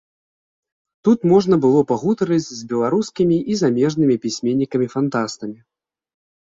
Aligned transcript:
Тут 1.07 1.19
можна 1.31 1.55
было 1.65 1.79
пагутарыць 1.91 2.49
з 2.61 2.67
беларускімі 2.73 3.37
і 3.53 3.61
замежнымі 3.63 4.15
пісьменнікамі-фантастамі. 4.27 5.59